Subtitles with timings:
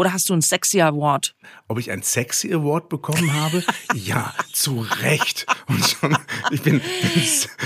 [0.00, 1.34] Oder hast du einen sexy Award?
[1.68, 3.62] Ob ich ein sexy Award bekommen habe?
[3.94, 5.44] ja, zu Recht.
[5.68, 6.16] Und schon,
[6.50, 6.80] ich bin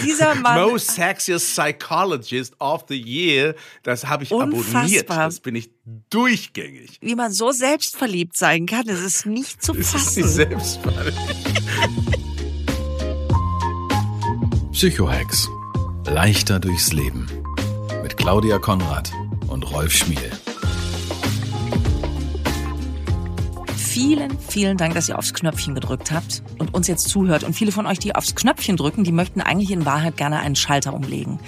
[0.05, 0.69] Dieser Mann.
[0.69, 3.55] Most Sexiest Psychologist of the Year.
[3.84, 4.80] Das habe ich Unfassbar.
[4.83, 5.09] abonniert.
[5.11, 5.70] Das bin ich
[6.11, 6.98] durchgängig.
[7.01, 10.23] Wie man so selbstverliebt sein kann, das ist nicht zu Das ist fassen.
[10.23, 11.14] nicht selbstverständlich.
[14.73, 15.48] Psychohex.
[16.06, 17.28] Leichter durchs Leben.
[18.03, 19.12] Mit Claudia Konrad
[19.47, 20.33] und Rolf Schmiel.
[23.95, 27.45] Vielen, vielen Dank, dass ihr aufs Knöpfchen gedrückt habt und uns jetzt zuhört.
[27.45, 30.56] Und viele von euch, die aufs Knöpfchen drücken, die möchten eigentlich in Wahrheit gerne einen
[30.56, 31.39] Schalter umlegen.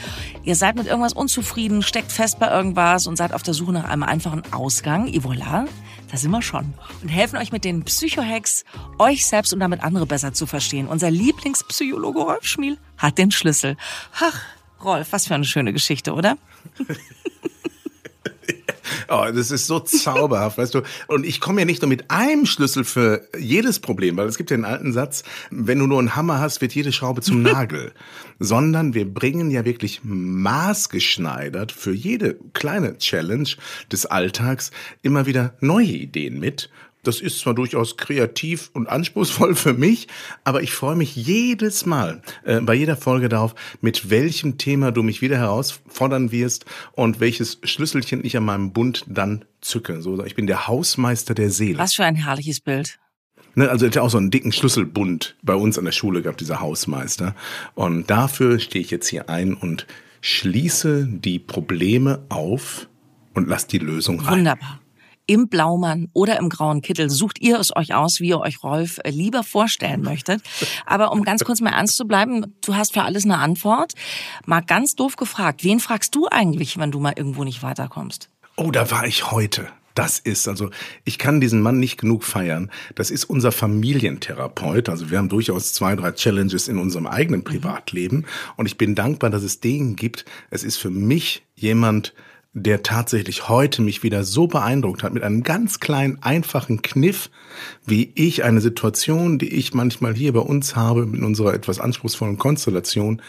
[0.44, 3.82] Ihr seid mit irgendwas unzufrieden, steckt fest bei irgendwas und seid auf der Suche nach
[3.82, 5.08] einem einfachen Ausgang.
[5.08, 5.66] Et voilà,
[6.08, 6.72] da sind wir schon.
[7.02, 8.64] Und helfen euch mit den Psychohacks,
[9.00, 10.86] euch selbst und damit andere besser zu verstehen.
[10.86, 13.76] Unser Lieblingspsychologe Rolf Schmiel hat den Schlüssel.
[14.20, 14.40] Ach,
[14.84, 16.38] Rolf, was für eine schöne Geschichte, oder?
[19.08, 20.82] Oh, das ist so zauberhaft, weißt du.
[21.06, 24.50] Und ich komme ja nicht nur mit einem Schlüssel für jedes Problem, weil es gibt
[24.50, 27.92] ja einen alten Satz, wenn du nur einen Hammer hast, wird jede Schraube zum Nagel.
[28.38, 33.48] Sondern wir bringen ja wirklich maßgeschneidert für jede kleine Challenge
[33.90, 34.70] des Alltags
[35.02, 36.70] immer wieder neue Ideen mit.
[37.06, 40.08] Das ist zwar durchaus kreativ und anspruchsvoll für mich,
[40.44, 45.02] aber ich freue mich jedes Mal äh, bei jeder Folge darauf, mit welchem Thema du
[45.02, 50.02] mich wieder herausfordern wirst und welches Schlüsselchen ich an meinem Bund dann zücke.
[50.02, 51.78] So, ich bin der Hausmeister der Seele.
[51.78, 52.98] Was für ein herrliches Bild.
[53.54, 56.40] Ne, also hat ja auch so einen dicken Schlüsselbund bei uns an der Schule gehabt,
[56.40, 57.34] dieser Hausmeister.
[57.74, 59.86] Und dafür stehe ich jetzt hier ein und
[60.20, 62.88] schließe die Probleme auf
[63.32, 64.38] und lass die Lösung rein.
[64.38, 64.80] Wunderbar.
[65.26, 68.98] Im Blaumann oder im grauen Kittel sucht ihr es euch aus, wie ihr euch Rolf
[69.02, 70.42] äh, lieber vorstellen möchtet.
[70.86, 73.94] Aber um ganz kurz mal ernst zu bleiben, du hast für alles eine Antwort.
[74.44, 78.30] Mal ganz doof gefragt, wen fragst du eigentlich, wenn du mal irgendwo nicht weiterkommst?
[78.56, 79.68] Oh, da war ich heute.
[79.96, 80.68] Das ist, also
[81.04, 82.70] ich kann diesen Mann nicht genug feiern.
[82.94, 84.90] Das ist unser Familientherapeut.
[84.90, 88.26] Also wir haben durchaus zwei, drei Challenges in unserem eigenen Privatleben.
[88.56, 90.26] Und ich bin dankbar, dass es den gibt.
[90.50, 92.12] Es ist für mich jemand,
[92.58, 97.28] der tatsächlich heute mich wieder so beeindruckt hat mit einem ganz kleinen, einfachen Kniff,
[97.84, 102.38] wie ich eine Situation, die ich manchmal hier bei uns habe, in unserer etwas anspruchsvollen
[102.38, 103.20] Konstellation,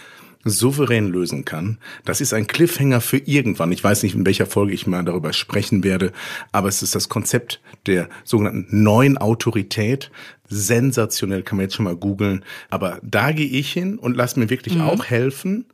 [0.46, 1.78] souverän lösen kann.
[2.06, 3.74] Das ist ein Cliffhanger für irgendwann.
[3.74, 6.14] Ich weiß nicht, in welcher Folge ich mal darüber sprechen werde,
[6.54, 10.10] aber es ist das Konzept der sogenannten neuen Autorität.
[10.48, 12.46] Sensationell, kann man jetzt schon mal googeln.
[12.70, 15.66] Aber da gehe ich hin und lass mir wirklich auch helfen,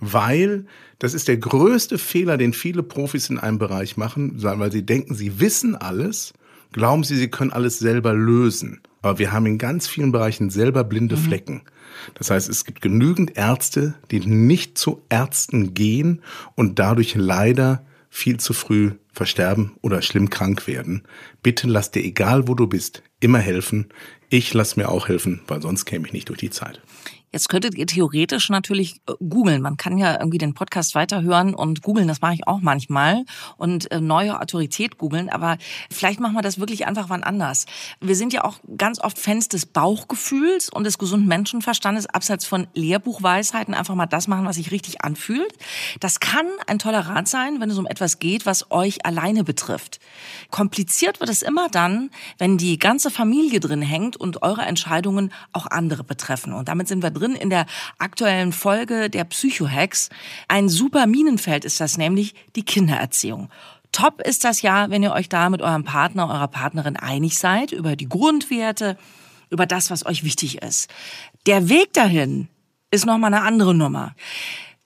[0.00, 0.66] weil
[0.98, 5.14] das ist der größte Fehler, den viele Profis in einem Bereich machen, weil sie denken,
[5.14, 6.32] sie wissen alles,
[6.72, 8.80] glauben sie, sie können alles selber lösen.
[9.02, 11.62] Aber wir haben in ganz vielen Bereichen selber blinde Flecken.
[12.14, 16.22] Das heißt, es gibt genügend Ärzte, die nicht zu Ärzten gehen
[16.54, 21.02] und dadurch leider viel zu früh versterben oder schlimm krank werden.
[21.42, 23.88] Bitte lass dir, egal wo du bist, immer helfen.
[24.28, 26.80] Ich lass mir auch helfen, weil sonst käme ich nicht durch die Zeit.
[27.32, 29.62] Jetzt könntet ihr theoretisch natürlich äh, googeln.
[29.62, 33.24] Man kann ja irgendwie den Podcast weiterhören und googeln, das mache ich auch manchmal
[33.56, 35.56] und äh, neue Autorität googeln, aber
[35.90, 37.64] vielleicht machen wir das wirklich einfach wann anders.
[38.00, 42.66] Wir sind ja auch ganz oft Fans des Bauchgefühls und des gesunden Menschenverstandes, abseits von
[42.74, 45.52] Lehrbuchweisheiten, einfach mal das machen, was sich richtig anfühlt.
[46.00, 50.00] Das kann ein toller Rat sein, wenn es um etwas geht, was euch alleine betrifft.
[50.50, 55.66] Kompliziert wird es immer dann, wenn die ganze Familie drin hängt und eure Entscheidungen auch
[55.66, 56.52] andere betreffen.
[56.52, 57.66] Und damit sind wir drin in der
[57.98, 60.10] aktuellen Folge der Psychohacks.
[60.48, 63.48] Ein super Minenfeld ist das nämlich die Kindererziehung.
[63.92, 67.72] Top ist das ja, wenn ihr euch da mit eurem Partner, eurer Partnerin einig seid
[67.72, 68.96] über die Grundwerte,
[69.50, 70.90] über das, was euch wichtig ist.
[71.46, 72.48] Der Weg dahin
[72.90, 74.14] ist nochmal eine andere Nummer.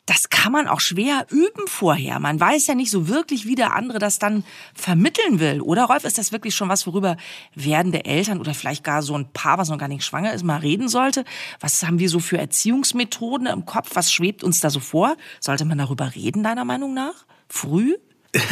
[0.06, 2.20] Das kann man auch schwer üben vorher.
[2.20, 5.60] Man weiß ja nicht so wirklich, wie der andere das dann vermitteln will.
[5.60, 7.16] Oder Rolf, ist das wirklich schon was, worüber
[7.56, 10.58] werdende Eltern oder vielleicht gar so ein Paar, was noch gar nicht schwanger ist, mal
[10.58, 11.24] reden sollte?
[11.58, 13.90] Was haben wir so für Erziehungsmethoden im Kopf?
[13.94, 15.16] Was schwebt uns da so vor?
[15.40, 17.26] Sollte man darüber reden, deiner Meinung nach?
[17.48, 17.96] Früh?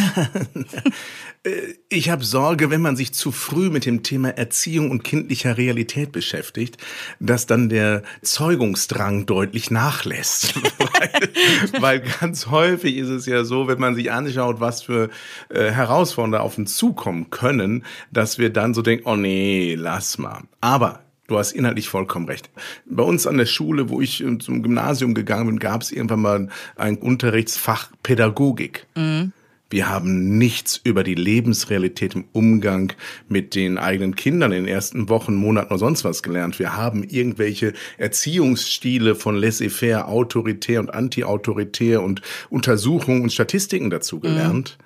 [1.90, 6.10] Ich habe Sorge, wenn man sich zu früh mit dem Thema Erziehung und kindlicher Realität
[6.10, 6.78] beschäftigt,
[7.20, 10.54] dass dann der Zeugungsdrang deutlich nachlässt.
[10.78, 15.10] weil, weil, ganz häufig ist es ja so, wenn man sich anschaut, was für
[15.50, 20.44] äh, Herausforderungen auf uns zukommen können, dass wir dann so denken, oh nee, lass mal.
[20.62, 22.50] Aber Du hast inhaltlich vollkommen recht.
[22.84, 26.20] Bei uns an der Schule, wo ich äh, zum Gymnasium gegangen bin, gab es irgendwann
[26.20, 28.86] mal ein Unterrichtsfach Pädagogik.
[28.94, 29.32] Mhm.
[29.74, 32.92] Wir haben nichts über die Lebensrealität im Umgang
[33.28, 36.60] mit den eigenen Kindern in den ersten Wochen, Monaten oder sonst was gelernt.
[36.60, 44.78] Wir haben irgendwelche Erziehungsstile von laissez-faire, autoritär und anti-autoritär und Untersuchungen und Statistiken dazu gelernt.
[44.78, 44.84] Mhm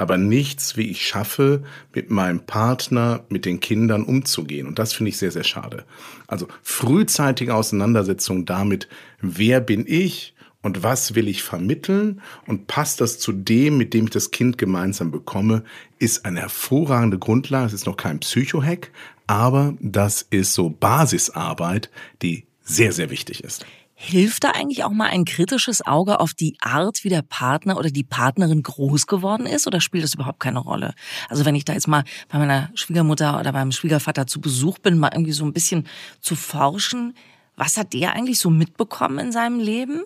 [0.00, 4.68] aber nichts, wie ich schaffe, mit meinem Partner, mit den Kindern umzugehen.
[4.68, 5.86] Und das finde ich sehr, sehr schade.
[6.28, 8.86] Also frühzeitige Auseinandersetzung damit,
[9.20, 14.04] wer bin ich und was will ich vermitteln und passt das zu dem, mit dem
[14.04, 15.64] ich das Kind gemeinsam bekomme,
[15.98, 17.66] ist eine hervorragende Grundlage.
[17.66, 18.90] Es ist noch kein Psychohack,
[19.26, 21.90] aber das ist so Basisarbeit,
[22.22, 23.64] die sehr, sehr wichtig ist.
[24.00, 27.90] Hilft da eigentlich auch mal ein kritisches Auge auf die Art, wie der Partner oder
[27.90, 30.94] die Partnerin groß geworden ist oder spielt das überhaupt keine Rolle?
[31.28, 34.98] Also wenn ich da jetzt mal bei meiner Schwiegermutter oder beim Schwiegervater zu Besuch bin,
[34.98, 35.88] mal irgendwie so ein bisschen
[36.20, 37.14] zu forschen,
[37.56, 40.04] was hat der eigentlich so mitbekommen in seinem Leben?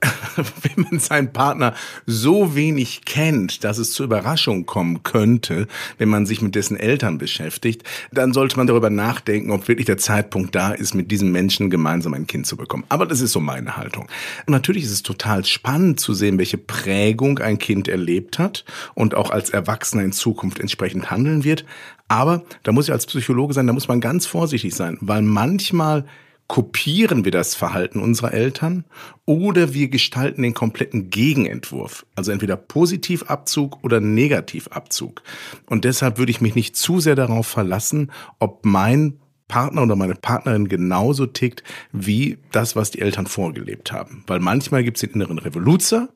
[0.36, 1.74] wenn man seinen Partner
[2.06, 5.66] so wenig kennt, dass es zur Überraschung kommen könnte,
[5.98, 9.98] wenn man sich mit dessen Eltern beschäftigt, dann sollte man darüber nachdenken, ob wirklich der
[9.98, 12.84] Zeitpunkt da ist, mit diesem Menschen gemeinsam ein Kind zu bekommen.
[12.88, 14.06] Aber das ist so meine Haltung.
[14.46, 18.64] Und natürlich ist es total spannend zu sehen, welche Prägung ein Kind erlebt hat
[18.94, 21.64] und auch als Erwachsener in Zukunft entsprechend handeln wird.
[22.06, 26.06] Aber da muss ich als Psychologe sein, da muss man ganz vorsichtig sein, weil manchmal
[26.48, 28.84] kopieren wir das Verhalten unserer Eltern
[29.26, 32.06] oder wir gestalten den kompletten Gegenentwurf.
[32.16, 35.22] Also entweder Positivabzug oder Negativabzug.
[35.66, 40.14] Und deshalb würde ich mich nicht zu sehr darauf verlassen, ob mein Partner oder meine
[40.14, 41.62] Partnerin genauso tickt
[41.92, 44.24] wie das, was die Eltern vorgelebt haben.
[44.26, 46.08] Weil manchmal gibt es den inneren Revoluzer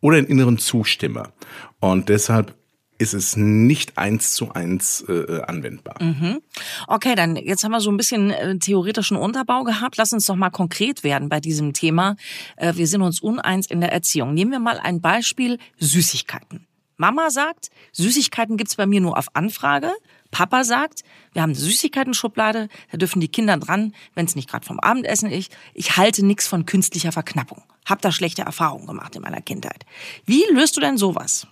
[0.00, 1.32] oder den inneren Zustimmer.
[1.80, 2.54] Und deshalb
[2.98, 6.02] ist es nicht eins zu eins äh, anwendbar.
[6.02, 6.40] Mhm.
[6.86, 9.96] Okay, dann jetzt haben wir so ein bisschen äh, theoretischen Unterbau gehabt.
[9.96, 12.16] Lass uns doch mal konkret werden bei diesem Thema.
[12.56, 14.34] Äh, wir sind uns uneins in der Erziehung.
[14.34, 16.66] Nehmen wir mal ein Beispiel Süßigkeiten.
[16.96, 19.92] Mama sagt, Süßigkeiten gibt's bei mir nur auf Anfrage.
[20.30, 21.02] Papa sagt,
[21.32, 25.30] wir haben eine Süßigkeiten-Schublade, da dürfen die Kinder dran, wenn es nicht gerade vom Abendessen
[25.30, 25.54] ist.
[25.74, 27.62] Ich halte nichts von künstlicher Verknappung.
[27.84, 29.84] Hab da schlechte Erfahrungen gemacht in meiner Kindheit.
[30.24, 31.46] Wie löst du denn sowas?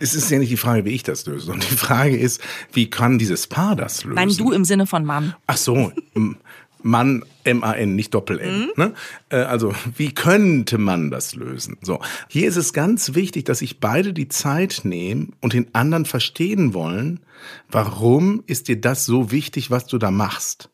[0.00, 2.40] Es ist ja nicht die Frage, wie ich das löse, sondern die Frage ist,
[2.72, 4.16] wie kann dieses Paar das lösen?
[4.16, 5.34] Nein, du im Sinne von Mann.
[5.46, 5.92] Ach so,
[6.82, 8.60] Mann, M-A-N, nicht Doppel-N.
[8.60, 8.72] Mhm.
[8.76, 8.94] Ne?
[9.30, 11.76] Äh, also, wie könnte man das lösen?
[11.80, 16.04] So, hier ist es ganz wichtig, dass sich beide die Zeit nehmen und den anderen
[16.04, 17.20] verstehen wollen,
[17.70, 20.70] warum ist dir das so wichtig, was du da machst?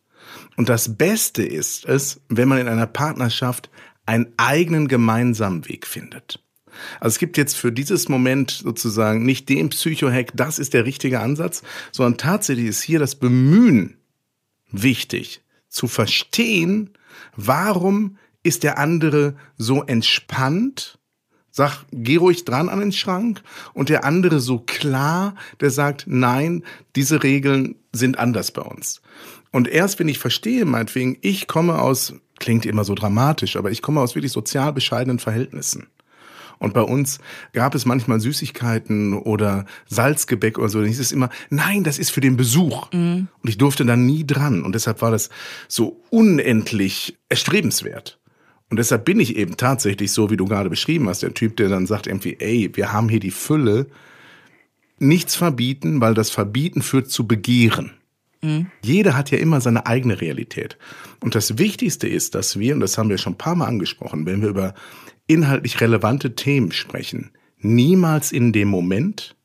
[0.56, 3.71] Und das Beste ist es, wenn man in einer Partnerschaft
[4.06, 6.43] einen eigenen gemeinsamen Weg findet.
[7.01, 11.21] Also es gibt jetzt für dieses Moment sozusagen nicht den Psychohack, das ist der richtige
[11.21, 13.97] Ansatz, sondern tatsächlich ist hier das Bemühen
[14.71, 16.91] wichtig, zu verstehen,
[17.37, 20.99] warum ist der andere so entspannt,
[21.51, 23.43] sag, geh ruhig dran an den Schrank,
[23.75, 26.65] und der andere so klar, der sagt, nein,
[26.97, 29.03] diese Regeln sind anders bei uns.
[29.51, 33.83] Und erst wenn ich verstehe, meinetwegen, ich komme aus, klingt immer so dramatisch, aber ich
[33.83, 35.89] komme aus wirklich sozial bescheidenen Verhältnissen.
[36.59, 37.19] Und bei uns
[37.53, 40.81] gab es manchmal Süßigkeiten oder Salzgebäck oder so.
[40.81, 42.91] Dann hieß es immer, nein, das ist für den Besuch.
[42.93, 43.29] Mhm.
[43.43, 44.62] Und ich durfte da nie dran.
[44.62, 45.31] Und deshalb war das
[45.69, 48.19] so unendlich erstrebenswert.
[48.71, 51.69] Und deshalb bin ich eben tatsächlich so, wie du gerade beschrieben hast, der Typ, der
[51.69, 53.87] dann sagt irgendwie, ey, wir haben hier die Fülle,
[54.99, 57.93] nichts verbieten, weil das Verbieten führt zu Begehren.
[58.43, 58.67] Mhm.
[58.83, 60.77] Jeder hat ja immer seine eigene Realität.
[61.21, 64.27] Und das Wichtigste ist, dass wir, und das haben wir schon ein paar Mal angesprochen,
[64.27, 64.75] wenn wir über
[65.28, 69.37] inhaltlich relevante Themen sprechen, niemals in dem Moment,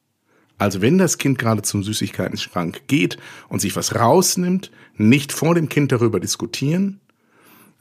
[0.58, 3.18] also wenn das Kind gerade zum Süßigkeitenschrank geht
[3.50, 7.00] und sich was rausnimmt, nicht vor dem Kind darüber diskutieren,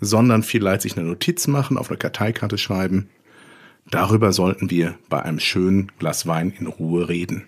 [0.00, 3.08] sondern vielleicht sich eine Notiz machen, auf eine Karteikarte schreiben.
[3.90, 7.44] Darüber sollten wir bei einem schönen Glas Wein in Ruhe reden.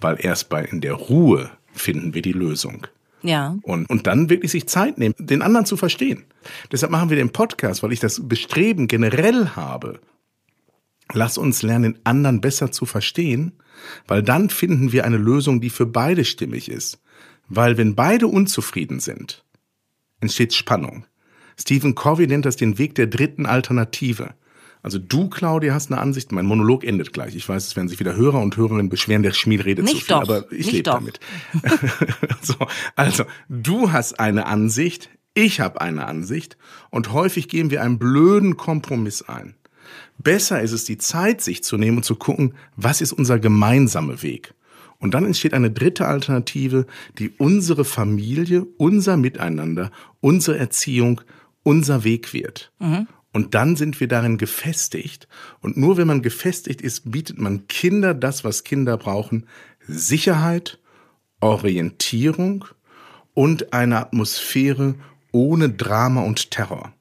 [0.00, 2.86] Weil erst bei in der Ruhe finden wir die Lösung.
[3.22, 3.56] Ja.
[3.62, 6.24] Und, und dann wirklich sich Zeit nehmen, den anderen zu verstehen.
[6.70, 10.00] Deshalb machen wir den Podcast, weil ich das Bestreben generell habe.
[11.12, 13.52] Lass uns lernen, den anderen besser zu verstehen,
[14.06, 17.00] weil dann finden wir eine Lösung, die für beide stimmig ist.
[17.48, 19.44] Weil wenn beide unzufrieden sind,
[20.20, 21.06] entsteht Spannung.
[21.58, 24.34] Stephen Covey nennt das den Weg der dritten Alternative.
[24.82, 26.32] Also du, Claudia, hast eine Ansicht.
[26.32, 27.34] Mein Monolog endet gleich.
[27.34, 30.04] Ich weiß, es werden sich wieder Hörer und Hörerinnen beschweren, der Schmied redet Nicht zu
[30.06, 30.22] viel, doch.
[30.22, 31.20] aber ich lebe damit.
[32.42, 32.54] so,
[32.96, 36.56] also, du hast eine Ansicht, ich habe eine Ansicht
[36.90, 39.54] und häufig gehen wir einen blöden Kompromiss ein.
[40.18, 44.22] Besser ist es, die Zeit sich zu nehmen und zu gucken, was ist unser gemeinsamer
[44.22, 44.54] Weg.
[44.98, 46.86] Und dann entsteht eine dritte Alternative,
[47.18, 51.20] die unsere Familie, unser Miteinander, unsere Erziehung,
[51.62, 52.72] unser Weg wird.
[53.38, 55.28] Und dann sind wir darin gefestigt.
[55.60, 59.46] Und nur wenn man gefestigt ist, bietet man Kinder das, was Kinder brauchen.
[59.86, 60.80] Sicherheit,
[61.38, 62.64] Orientierung
[63.34, 64.96] und eine Atmosphäre
[65.30, 66.92] ohne Drama und Terror.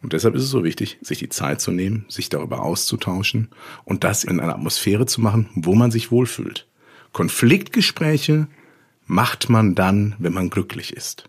[0.00, 3.50] Und deshalb ist es so wichtig, sich die Zeit zu nehmen, sich darüber auszutauschen
[3.84, 6.66] und das in einer Atmosphäre zu machen, wo man sich wohlfühlt.
[7.12, 8.46] Konfliktgespräche
[9.04, 11.28] macht man dann, wenn man glücklich ist.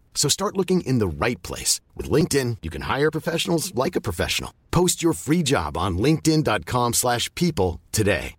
[0.13, 1.81] So start looking in the right place.
[1.97, 4.51] With LinkedIn, you can hire professionals like a professional.
[4.69, 8.35] Post your free job on linkedin.com/people today.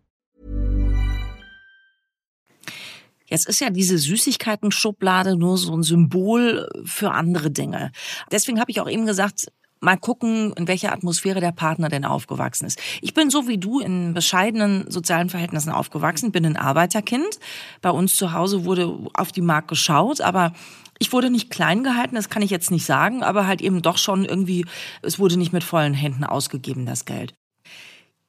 [3.32, 7.90] Jetzt ist ja diese Süßigkeiten-Schublade nur so ein Symbol für andere Dinge.
[8.30, 9.46] Deswegen habe ich auch eben gesagt,
[9.80, 12.78] mal gucken, in welcher Atmosphäre der Partner denn aufgewachsen ist.
[13.00, 17.38] Ich bin so wie du in bescheidenen sozialen Verhältnissen aufgewachsen, bin ein Arbeiterkind.
[17.80, 20.52] Bei uns zu Hause wurde auf die Mark geschaut, aber
[20.98, 23.98] ich wurde nicht klein gehalten, das kann ich jetzt nicht sagen, aber halt eben doch
[23.98, 24.66] schon irgendwie,
[25.02, 27.34] es wurde nicht mit vollen Händen ausgegeben, das Geld.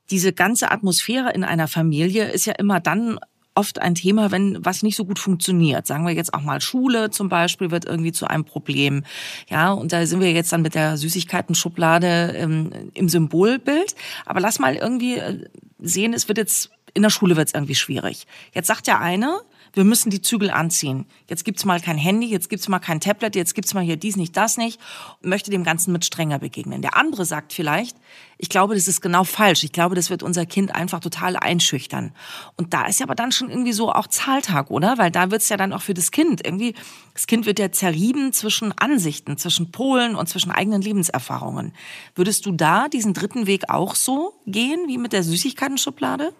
[0.10, 3.20] Diese ganze Atmosphäre in einer Familie ist ja immer dann
[3.56, 5.86] oft ein Thema, wenn was nicht so gut funktioniert.
[5.86, 9.04] Sagen wir jetzt auch mal Schule zum Beispiel wird irgendwie zu einem Problem.
[9.50, 13.96] Ja, und da sind wir jetzt dann mit der Süßigkeiten-Schublade ähm, im Symbolbild.
[14.26, 15.46] Aber lass mal irgendwie äh,
[15.80, 18.26] sehen, es wird jetzt, in der Schule wird es irgendwie schwierig.
[18.54, 19.40] Jetzt sagt der eine,
[19.74, 21.06] wir müssen die Zügel anziehen.
[21.28, 24.16] Jetzt gibt's mal kein Handy, jetzt gibt's mal kein Tablet, jetzt gibt's mal hier dies
[24.16, 24.80] nicht, das nicht.
[25.22, 26.84] Und möchte dem Ganzen mit strenger begegnen.
[26.84, 27.98] Der andere sagt vielleicht,
[28.38, 29.64] ich glaube, das ist genau falsch.
[29.64, 32.14] Ich glaube, das wird unser Kind einfach total einschüchtern.
[32.56, 34.98] Und da ist ja aber dann schon irgendwie so auch Zahltag, oder?
[34.98, 36.76] Weil da wird's ja dann auch für das Kind irgendwie,
[37.16, 41.74] das Kind wird ja zerrieben zwischen Ansichten, zwischen Polen und zwischen eigenen Lebenserfahrungen.
[42.16, 46.34] Würdest du da diesen dritten Weg auch so gehen, wie mit der Süßigkeiten-Schublade?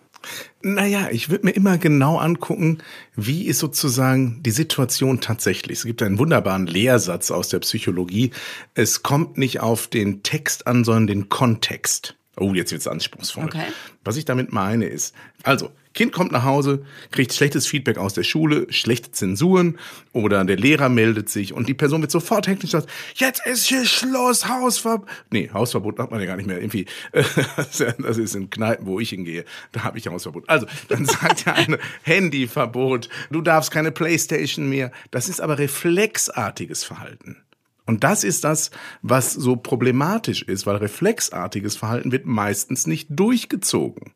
[0.62, 2.80] Naja, ich würde mir immer genau angucken,
[3.16, 5.80] wie ist sozusagen die Situation tatsächlich.
[5.80, 8.32] Es gibt einen wunderbaren Lehrsatz aus der Psychologie.
[8.74, 12.16] Es kommt nicht auf den Text an, sondern den Kontext.
[12.38, 13.46] Oh, jetzt wird's anspruchsvoll.
[13.46, 13.66] Okay.
[14.04, 15.14] Was ich damit meine ist,
[15.44, 19.78] also, Kind kommt nach Hause, kriegt schlechtes Feedback aus der Schule, schlechte Zensuren
[20.12, 23.86] oder der Lehrer meldet sich und die Person wird sofort hektisch sagt, jetzt ist hier
[23.86, 25.08] Schluss, Hausverbot.
[25.32, 26.60] Nee, Hausverbot hat man ja gar nicht mehr.
[26.60, 30.50] Irgendwie, das ist in Kneipen, wo ich hingehe, da habe ich Hausverbot.
[30.50, 34.92] Also, dann sagt ja eine Handyverbot, du darfst keine Playstation mehr.
[35.12, 37.38] Das ist aber reflexartiges Verhalten.
[37.86, 38.72] Und das ist das,
[39.02, 44.14] was so problematisch ist, weil reflexartiges Verhalten wird meistens nicht durchgezogen.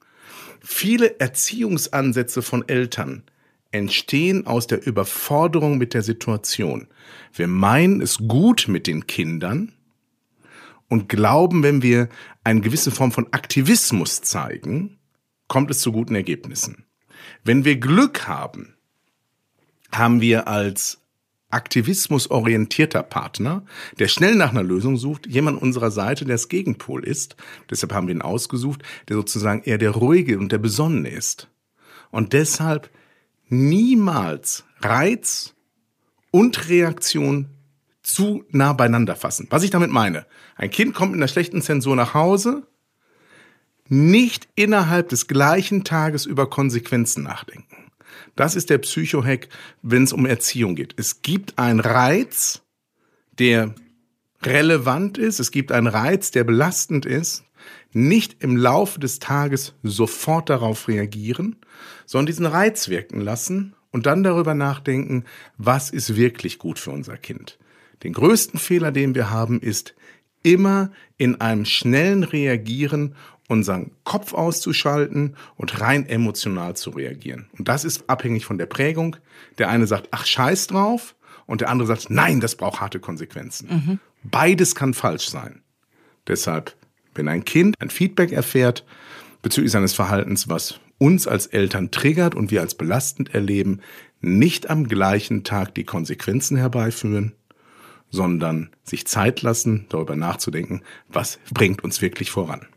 [0.61, 3.23] Viele Erziehungsansätze von Eltern
[3.71, 6.87] entstehen aus der Überforderung mit der Situation.
[7.33, 9.73] Wir meinen es gut mit den Kindern
[10.89, 12.09] und glauben, wenn wir
[12.43, 14.97] eine gewisse Form von Aktivismus zeigen,
[15.47, 16.85] kommt es zu guten Ergebnissen.
[17.43, 18.75] Wenn wir Glück haben,
[19.91, 21.01] haben wir als
[21.49, 23.63] aktivismusorientierter Partner,
[23.99, 27.35] der schnell nach einer Lösung sucht, jemand unserer Seite, der das Gegenpol ist.
[27.69, 31.49] Deshalb haben wir ihn ausgesucht, der sozusagen eher der ruhige und der besonnene ist.
[32.11, 32.89] Und deshalb
[33.47, 35.55] niemals Reiz
[36.31, 37.47] und Reaktion
[38.03, 39.47] zu nah beieinander fassen.
[39.49, 40.25] Was ich damit meine,
[40.55, 42.67] ein Kind kommt mit einer schlechten Zensur nach Hause,
[43.89, 47.86] nicht innerhalb des gleichen Tages über Konsequenzen nachdenken.
[48.35, 49.49] Das ist der Psychohack,
[49.81, 50.93] wenn es um Erziehung geht.
[50.97, 52.61] Es gibt einen Reiz,
[53.39, 53.73] der
[54.43, 55.39] relevant ist.
[55.39, 57.43] Es gibt einen Reiz, der belastend ist.
[57.93, 61.55] Nicht im Laufe des Tages sofort darauf reagieren,
[62.05, 65.23] sondern diesen Reiz wirken lassen und dann darüber nachdenken,
[65.57, 67.57] was ist wirklich gut für unser Kind.
[68.03, 69.95] Den größten Fehler, den wir haben, ist
[70.43, 73.15] immer in einem schnellen Reagieren
[73.47, 77.47] unseren Kopf auszuschalten und rein emotional zu reagieren.
[77.57, 79.15] Und das ist abhängig von der Prägung.
[79.57, 81.15] Der eine sagt, ach scheiß drauf,
[81.47, 83.99] und der andere sagt, nein, das braucht harte Konsequenzen.
[84.23, 85.63] Beides kann falsch sein.
[86.27, 86.75] Deshalb,
[87.15, 88.85] Wenn ein Kind ein Feedback erfährt
[89.41, 93.81] bezüglich seines Verhaltens, was uns als Eltern triggert und wir als belastend erleben,
[94.19, 97.33] nicht am gleichen Tag die Konsequenzen herbeiführen,
[98.09, 102.67] sondern sich Zeit lassen, darüber nachzudenken, was bringt uns wirklich voran.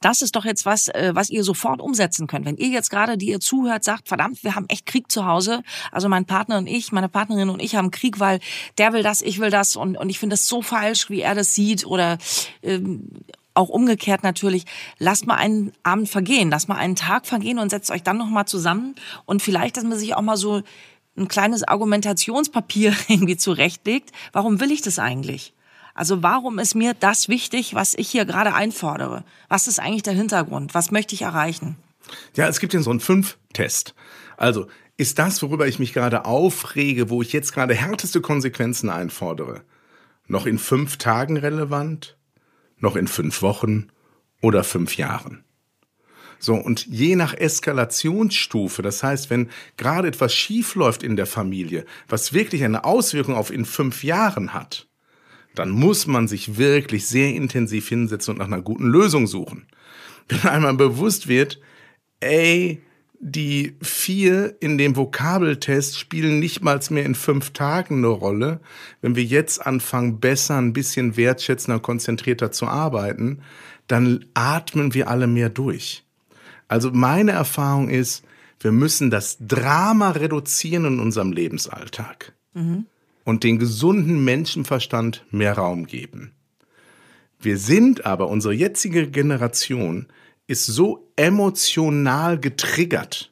[0.00, 2.46] Das ist doch jetzt was, äh, was ihr sofort umsetzen könnt.
[2.46, 5.62] Wenn ihr jetzt gerade, die ihr zuhört, sagt, verdammt, wir haben echt Krieg zu Hause.
[5.90, 8.40] Also mein Partner und ich, meine Partnerin und ich haben Krieg, weil
[8.78, 11.34] der will das, ich will das und, und ich finde das so falsch, wie er
[11.34, 12.18] das sieht oder
[12.62, 13.08] ähm,
[13.54, 14.64] auch umgekehrt natürlich,
[14.98, 18.46] lasst mal einen Abend vergehen, lasst mal einen Tag vergehen und setzt euch dann nochmal
[18.46, 18.94] zusammen
[19.26, 20.62] und vielleicht, dass man sich auch mal so
[21.16, 24.12] ein kleines Argumentationspapier irgendwie zurechtlegt.
[24.32, 25.52] Warum will ich das eigentlich?
[25.98, 29.24] Also warum ist mir das wichtig, was ich hier gerade einfordere?
[29.48, 30.72] Was ist eigentlich der Hintergrund?
[30.72, 31.74] Was möchte ich erreichen?
[32.36, 33.96] Ja, es gibt hier so einen Fünf-Test.
[34.36, 39.62] Also, ist das, worüber ich mich gerade aufrege, wo ich jetzt gerade härteste Konsequenzen einfordere,
[40.28, 42.16] noch in fünf Tagen relevant?
[42.78, 43.88] Noch in fünf Wochen
[44.40, 45.42] oder fünf Jahren?
[46.38, 51.84] So, und je nach Eskalationsstufe, das heißt, wenn gerade etwas schief läuft in der Familie,
[52.06, 54.87] was wirklich eine Auswirkung auf in fünf Jahren hat,
[55.54, 59.66] dann muss man sich wirklich sehr intensiv hinsetzen und nach einer guten Lösung suchen.
[60.28, 61.60] Wenn einmal bewusst wird,
[62.20, 62.82] ey,
[63.20, 68.60] die vier in dem Vokabeltest spielen nicht mal mehr in fünf Tagen eine Rolle.
[69.00, 73.40] Wenn wir jetzt anfangen, besser, ein bisschen wertschätzender, konzentrierter zu arbeiten,
[73.88, 76.04] dann atmen wir alle mehr durch.
[76.68, 78.24] Also meine Erfahrung ist,
[78.60, 82.34] wir müssen das Drama reduzieren in unserem Lebensalltag.
[82.54, 82.86] Mhm
[83.28, 86.32] und den gesunden Menschenverstand mehr Raum geben.
[87.38, 90.06] Wir sind aber, unsere jetzige Generation
[90.46, 93.30] ist so emotional getriggert,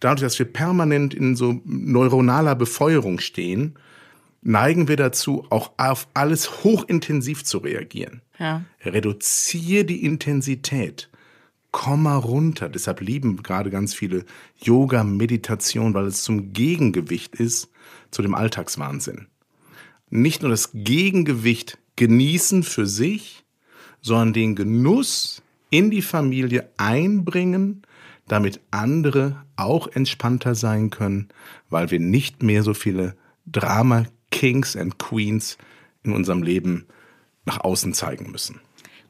[0.00, 3.78] dadurch, dass wir permanent in so neuronaler Befeuerung stehen,
[4.42, 8.20] neigen wir dazu, auch auf alles hochintensiv zu reagieren.
[8.38, 8.66] Ja.
[8.84, 11.08] Reduziere die Intensität.
[11.70, 12.68] Komm mal runter.
[12.68, 14.26] Deshalb lieben gerade ganz viele
[14.62, 17.71] Yoga, Meditation, weil es zum Gegengewicht ist
[18.10, 19.28] zu dem Alltagswahnsinn.
[20.10, 23.44] Nicht nur das Gegengewicht genießen für sich,
[24.00, 27.82] sondern den Genuss in die Familie einbringen,
[28.28, 31.28] damit andere auch entspannter sein können,
[31.70, 33.16] weil wir nicht mehr so viele
[33.46, 35.58] Drama Kings and Queens
[36.02, 36.86] in unserem Leben
[37.44, 38.60] nach außen zeigen müssen.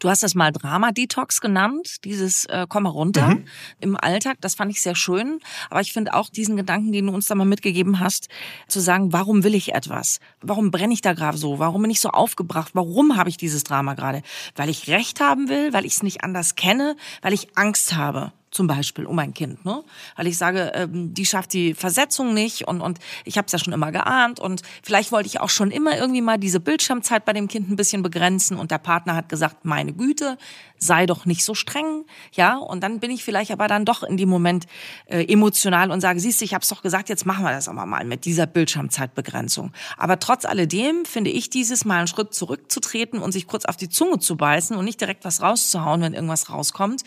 [0.02, 3.44] Du hast das mal Drama-Detox genannt, dieses äh, Komm mal runter mhm.
[3.78, 4.36] im Alltag.
[4.40, 5.38] Das fand ich sehr schön.
[5.70, 8.28] Aber ich finde auch diesen Gedanken, den du uns da mal mitgegeben hast,
[8.66, 10.18] zu sagen, warum will ich etwas?
[10.40, 11.60] Warum brenne ich da gerade so?
[11.60, 12.72] Warum bin ich so aufgebracht?
[12.74, 14.22] Warum habe ich dieses Drama gerade?
[14.56, 18.32] Weil ich Recht haben will, weil ich es nicht anders kenne, weil ich Angst habe
[18.52, 19.82] zum Beispiel um ein Kind, ne?
[20.14, 23.58] Weil ich sage, ähm, die schafft die Versetzung nicht und und ich habe es ja
[23.58, 27.32] schon immer geahnt und vielleicht wollte ich auch schon immer irgendwie mal diese Bildschirmzeit bei
[27.32, 30.36] dem Kind ein bisschen begrenzen und der Partner hat gesagt, meine Güte,
[30.82, 32.56] sei doch nicht so streng, ja?
[32.56, 34.66] Und dann bin ich vielleicht aber dann doch in dem Moment
[35.06, 37.68] äh, emotional und sage, siehst du, ich habe es doch gesagt, jetzt machen wir das
[37.68, 39.72] aber mal mit dieser Bildschirmzeitbegrenzung.
[39.96, 43.88] Aber trotz alledem finde ich dieses mal einen Schritt zurückzutreten und sich kurz auf die
[43.88, 47.02] Zunge zu beißen und nicht direkt was rauszuhauen, wenn irgendwas rauskommt,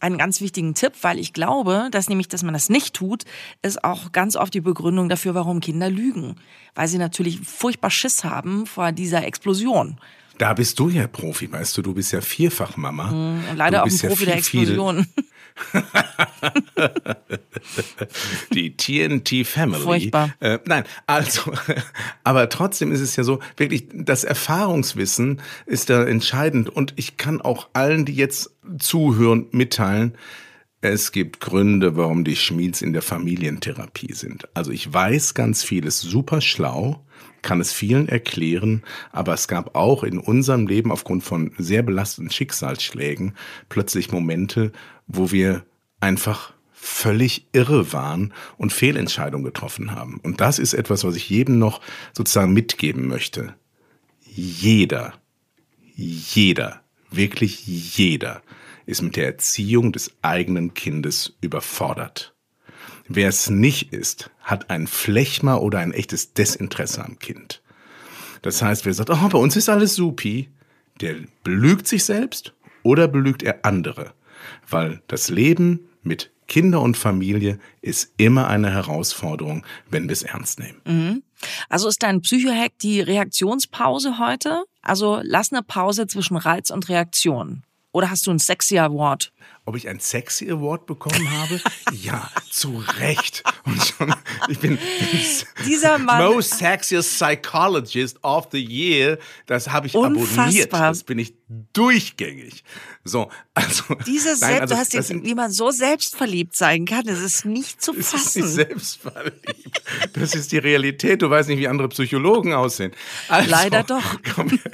[0.00, 3.24] einen ganz wichtigen Tipp Tipp, weil ich glaube, dass nämlich, dass man das nicht tut,
[3.62, 6.36] ist auch ganz oft die Begründung dafür, warum Kinder lügen.
[6.74, 9.98] Weil sie natürlich furchtbar Schiss haben vor dieser Explosion.
[10.38, 13.10] Da bist du ja Profi, weißt du, du bist ja Vierfachmama.
[13.10, 15.06] Mhm, und leider auch ein Profi ja viel, der Explosion.
[18.54, 19.82] die TNT Family.
[19.82, 20.34] Furchtbar.
[20.40, 21.52] Äh, nein, also,
[22.24, 27.42] aber trotzdem ist es ja so, wirklich, das Erfahrungswissen ist da entscheidend und ich kann
[27.42, 30.16] auch allen, die jetzt zuhören, mitteilen,
[30.80, 34.48] es gibt Gründe, warum die Schmieds in der Familientherapie sind.
[34.54, 37.04] Also ich weiß ganz vieles super schlau,
[37.42, 42.30] kann es vielen erklären, aber es gab auch in unserem Leben aufgrund von sehr belastenden
[42.30, 43.34] Schicksalsschlägen
[43.68, 44.72] plötzlich Momente,
[45.06, 45.64] wo wir
[46.00, 50.18] einfach völlig irre waren und Fehlentscheidungen getroffen haben.
[50.22, 51.82] Und das ist etwas, was ich jedem noch
[52.14, 53.54] sozusagen mitgeben möchte.
[54.22, 55.12] Jeder,
[55.94, 58.42] jeder, wirklich jeder
[58.90, 62.34] ist mit der Erziehung des eigenen Kindes überfordert.
[63.08, 67.62] Wer es nicht ist, hat ein Flechma oder ein echtes Desinteresse am Kind.
[68.42, 70.48] Das heißt, wer sagt, oh, bei uns ist alles supi,
[71.00, 74.12] der belügt sich selbst oder belügt er andere.
[74.68, 80.58] Weil das Leben mit Kinder und Familie ist immer eine Herausforderung, wenn wir es ernst
[80.58, 80.80] nehmen.
[80.84, 81.22] Mhm.
[81.68, 84.64] Also ist dein Psychohack die Reaktionspause heute?
[84.82, 87.62] Also lass eine Pause zwischen Reiz und Reaktion.
[87.92, 89.32] Oder hast du einen sexy Award?
[89.64, 91.60] Ob ich einen sexy Award bekommen habe?
[91.92, 93.42] ja, zu Recht.
[93.64, 94.14] Und schon,
[94.48, 94.78] ich bin
[95.66, 96.32] Dieser Mann.
[96.32, 99.18] most sexiest psychologist of the year.
[99.46, 100.44] Das habe ich Unfassbar.
[100.44, 100.72] abonniert.
[100.72, 101.34] Das bin ich
[101.72, 102.62] durchgängig.
[103.04, 103.82] So, also.
[104.06, 107.18] Diese nein, Selbst, also, du hast jetzt, sind- wie man so selbstverliebt sein kann, das
[107.18, 108.42] ist nicht zu Das ist fassen.
[108.42, 109.82] nicht selbstverliebt.
[110.14, 111.22] Das ist die Realität.
[111.22, 112.92] Du weißt nicht, wie andere Psychologen aussehen.
[113.28, 114.16] Also, Leider doch.
[114.34, 114.58] Komm.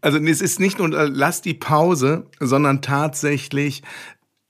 [0.00, 3.82] Also es ist nicht nur äh, lass die Pause, sondern tatsächlich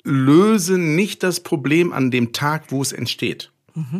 [0.02, 3.50] löse nicht das Problem an dem Tag, wo es entsteht.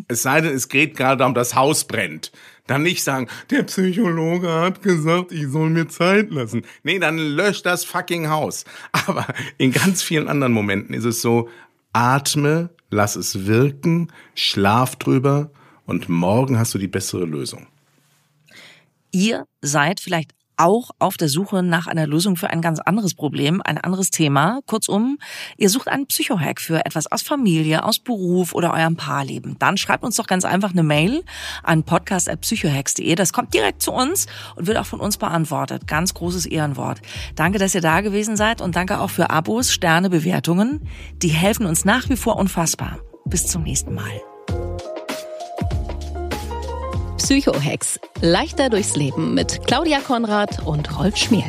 [0.09, 2.33] Es sei denn, es geht gerade darum, das Haus brennt.
[2.67, 6.63] Dann nicht sagen, der Psychologe hat gesagt, ich soll mir Zeit lassen.
[6.83, 8.65] Nee, dann lösch das fucking Haus.
[8.93, 9.27] Aber
[9.59, 11.49] in ganz vielen anderen Momenten ist es so,
[11.93, 15.51] atme, lass es wirken, schlaf drüber
[15.87, 17.67] und morgen hast du die bessere Lösung.
[19.13, 23.63] Ihr seid vielleicht auch auf der Suche nach einer Lösung für ein ganz anderes Problem,
[23.65, 24.61] ein anderes Thema.
[24.67, 25.19] Kurzum,
[25.57, 29.57] ihr sucht einen Psychohack für etwas aus Familie, aus Beruf oder eurem Paarleben.
[29.59, 31.25] Dann schreibt uns doch ganz einfach eine Mail
[31.63, 33.15] an podcast.psychohacks.de.
[33.15, 35.87] Das kommt direkt zu uns und wird auch von uns beantwortet.
[35.87, 37.01] Ganz großes Ehrenwort.
[37.35, 40.87] Danke, dass ihr da gewesen seid und danke auch für Abos, Sterne, Bewertungen.
[41.23, 42.99] Die helfen uns nach wie vor unfassbar.
[43.25, 44.30] Bis zum nächsten Mal.
[47.31, 48.01] Psychohex.
[48.23, 51.45] Leichter durchs Leben mit Claudia Konrad und Rolf Schmiel.